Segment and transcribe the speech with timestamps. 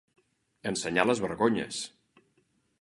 [0.71, 1.85] Ensenyar les vergonyes.